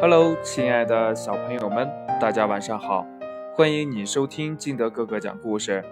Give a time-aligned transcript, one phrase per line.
[0.00, 1.88] Hello，亲爱的小朋友们，
[2.20, 3.06] 大家晚上好！
[3.54, 5.82] 欢迎你收听金德哥哥讲故事。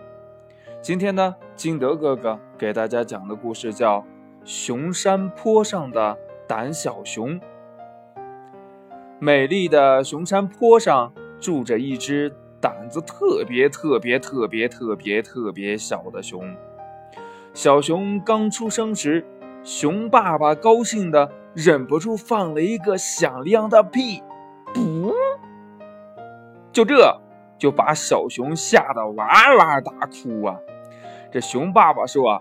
[0.82, 4.00] 今天呢，金德哥哥给大家讲的故事叫
[4.44, 7.40] 《熊山坡上的胆小熊》。
[9.18, 16.54] 美丽的熊山坡上住着一只胆子特别特别特别特别特别小的熊。
[17.54, 19.24] 小熊刚出生时，
[19.62, 24.22] 熊爸爸高兴的忍不住放了一个响亮的屁，
[24.74, 25.12] 噗！
[26.72, 27.20] 就这
[27.58, 30.56] 就把小熊吓得哇哇大哭啊！
[31.30, 32.40] 这熊爸爸说：“啊，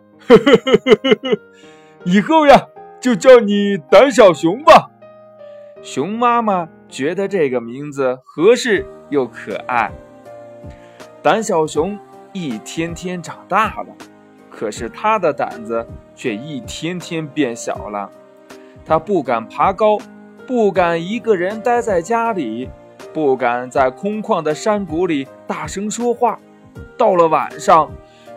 [2.06, 2.68] 以后呀，
[3.00, 4.90] 就叫你胆小熊吧。”
[5.84, 9.92] 熊妈妈觉得这个名字合适又可爱。
[11.22, 12.00] 胆小熊
[12.34, 13.88] 一天天长大了，
[14.50, 15.86] 可是他的胆子。
[16.14, 18.12] 却一天天变小了，
[18.86, 19.98] 他不敢爬高，
[20.48, 22.70] 不敢一个人待在家里，
[23.14, 26.38] 不敢在空旷的山谷里大声说话。
[26.98, 27.90] 到了晚上，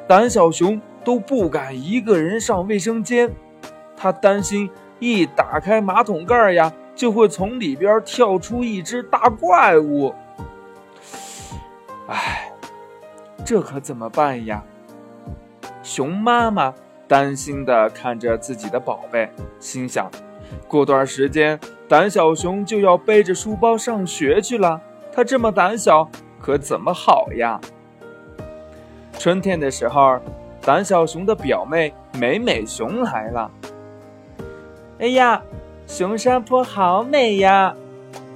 [0.06, 3.30] 胆小熊都不敢一个人上卫生间，
[3.96, 10.14] 他担心一打开马桶盖呀，就会从里边跳出一只大怪物。
[12.06, 12.52] 唉，
[13.44, 14.62] 这可怎么办呀？
[15.82, 16.74] 熊妈妈。
[17.06, 19.28] 担心地看着自己的宝贝，
[19.60, 20.10] 心想：
[20.66, 24.80] 过段时间，胆小熊就要背着书包上学去了。
[25.12, 26.08] 它这么胆小，
[26.40, 27.60] 可怎么好呀？
[29.18, 30.18] 春天的时候，
[30.60, 33.50] 胆小熊的表妹美美熊来了。
[34.98, 35.40] 哎呀，
[35.86, 37.74] 熊山坡好美呀！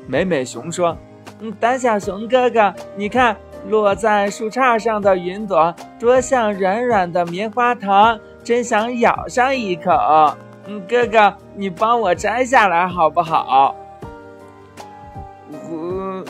[0.07, 0.97] 美美熊说
[1.41, 3.37] ：“嗯，胆小熊哥哥，你看
[3.69, 9.93] 落在树杈上的云朵，多像软软的棉花糖。”真想咬上一口，
[10.87, 13.75] 哥哥，你帮我摘下来好不好？
[15.51, 16.23] 呃，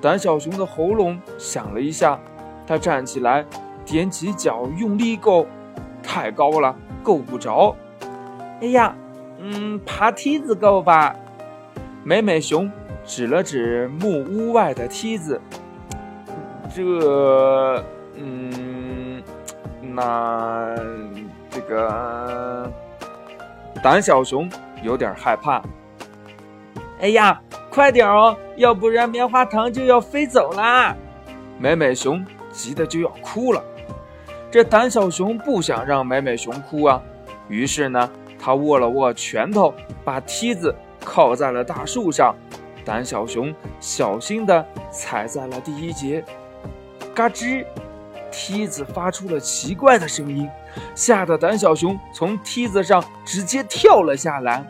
[0.00, 2.18] 胆小熊的喉咙响了一下，
[2.66, 3.44] 他站起来，
[3.84, 5.46] 踮起脚用力够，
[6.02, 7.74] 太高了，够不着。
[8.60, 8.94] 哎呀，
[9.40, 11.16] 嗯，爬梯子够吧？
[12.04, 12.70] 美美熊
[13.04, 15.40] 指了指木屋外的梯子，
[16.72, 16.82] 这，
[18.14, 19.20] 嗯，
[19.80, 20.76] 那。
[21.54, 22.61] 这个
[23.82, 24.48] 胆小熊
[24.82, 25.60] 有点害怕。
[27.00, 30.94] 哎呀，快点哦，要不然棉花糖就要飞走啦！
[31.58, 33.60] 美美熊急得就要哭了。
[34.52, 37.02] 这胆小熊不想让美美熊哭啊，
[37.48, 40.72] 于是呢，他握了握拳头，把梯子
[41.04, 42.34] 靠在了大树上。
[42.84, 46.24] 胆小熊小心地踩在了第一节，
[47.14, 47.64] 嘎吱。
[48.32, 50.48] 梯子发出了奇怪的声音，
[50.94, 54.64] 吓得胆小熊从梯子上直接跳了下来。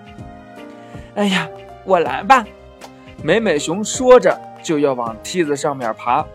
[1.14, 1.48] 哎呀，
[1.84, 2.44] 我来吧！
[3.22, 6.26] 美美熊说着就要往梯子上面爬，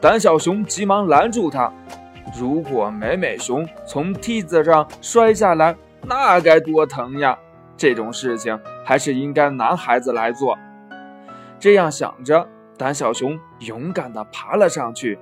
[0.00, 1.70] 胆小熊急忙拦住他。
[2.38, 5.74] 如果美美熊从梯子上摔下来，
[6.06, 7.36] 那该多疼呀！
[7.76, 10.56] 这种事情还是应该男孩子来做。
[11.58, 12.46] 这样想着，
[12.78, 15.18] 胆小熊勇敢地爬了上去。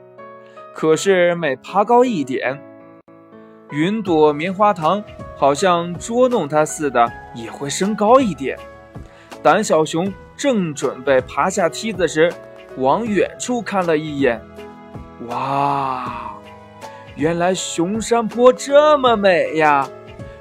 [0.80, 2.56] 可是每爬高一点，
[3.72, 5.02] 云朵棉花糖
[5.36, 8.56] 好像捉弄它似的，也会升高一点。
[9.42, 12.32] 胆小熊正准备爬下梯子时，
[12.76, 14.40] 往远处看了一眼，
[15.26, 16.32] 哇，
[17.16, 19.88] 原来熊山坡这么美呀！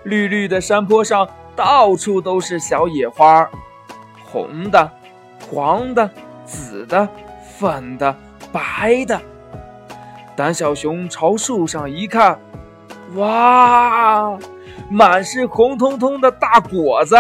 [0.04, 3.50] 绿绿的山坡上到处都是小野花，
[4.24, 4.92] 红的、
[5.50, 6.08] 黄的、
[6.46, 7.10] 紫的、
[7.58, 8.16] 粉的、
[8.54, 9.20] 白的。
[10.38, 12.40] 胆小熊朝树上一看，
[13.16, 14.38] 哇，
[14.88, 17.16] 满是红彤彤的大果子，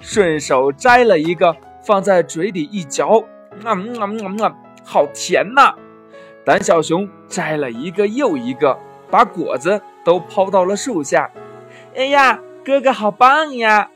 [0.00, 3.22] 顺手摘了一个，放在嘴里一嚼，
[3.62, 5.74] 嗯嗯嗯嗯，好甜呐！
[6.46, 8.78] 胆小熊摘了一个又一个，
[9.10, 11.30] 把果子都抛到了树下。
[11.94, 13.90] 哎呀，哥哥好棒呀！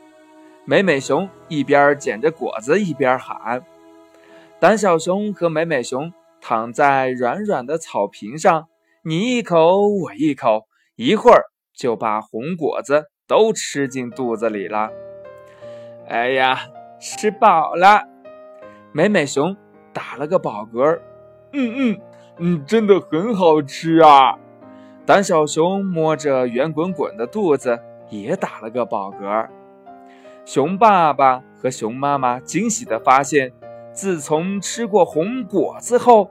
[0.65, 3.63] 美美熊一边捡着果子一边喊。
[4.59, 6.13] 胆小熊和美美熊。
[6.49, 8.69] 躺在软软的草坪上，
[9.03, 10.65] 你一口我一口，
[10.95, 14.89] 一会儿就把红果子都吃进肚子里了。
[16.07, 16.57] 哎呀，
[17.01, 18.07] 吃饱了！
[18.93, 19.57] 美美熊
[19.91, 21.01] 打了个饱嗝。
[21.51, 22.01] 嗯嗯
[22.37, 24.39] 嗯，真的很好吃啊！
[25.05, 27.77] 胆小熊摸着圆滚滚的肚子，
[28.09, 29.49] 也打了个饱嗝。
[30.45, 33.51] 熊爸爸和熊妈妈惊喜地发现。
[33.91, 36.29] 自从吃过红果子后，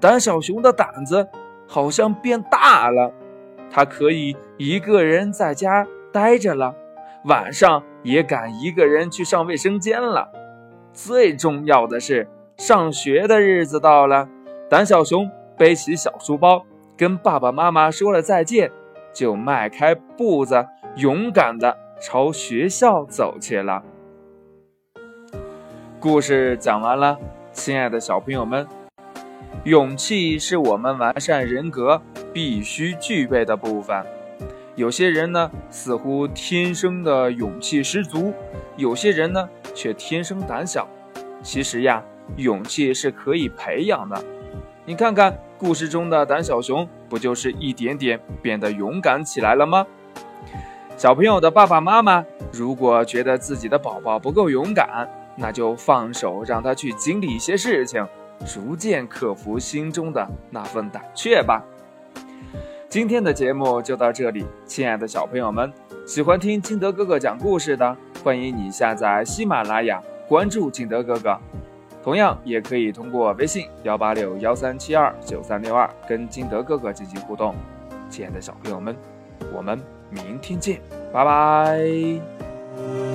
[0.00, 1.28] 胆小熊的胆子
[1.66, 3.12] 好像变大了。
[3.70, 6.74] 它可以一个人在家待着了，
[7.24, 10.30] 晚上也敢一个人去上卫生间了。
[10.92, 14.28] 最重要的是，上学的日子到了，
[14.70, 16.64] 胆小熊背起小书包，
[16.96, 18.72] 跟爸爸妈妈说了再见，
[19.12, 20.66] 就迈开步子，
[20.96, 23.82] 勇敢地朝学校走去了。
[26.00, 27.18] 故事讲完了，
[27.52, 28.66] 亲爱的小朋友们，
[29.68, 32.00] 勇气是我们完善人格
[32.32, 34.02] 必须具备的部分。
[34.76, 38.32] 有些人呢，似乎天生的勇气十足；
[38.78, 40.88] 有些人呢，却天生胆小。
[41.42, 42.02] 其实呀，
[42.36, 44.24] 勇气是可以培养的。
[44.86, 49.86] 你看看故事中的胆小熊，不就是一点点变得勇敢起来了吗？
[50.96, 55.06] 小朋友的爸爸妈妈，如果觉得自己的宝宝不够勇敢，
[55.36, 58.06] 那就放手让他去经历一些事情，
[58.46, 61.62] 逐渐克服心中的那份胆怯吧。
[62.88, 65.70] 今天的节目就到这里，亲爱的小朋友们，
[66.06, 71.38] 喜欢听金德哥哥讲故事的，欢迎你下载喜马拉雅，关注金德哥哥。
[72.02, 77.54] 同样也可以通过微信幺八六幺三七二九三六二跟金德哥哥进行互动。
[78.08, 78.96] 亲爱的小朋友们，
[79.54, 80.80] 我们明天见，
[81.12, 83.07] 拜拜。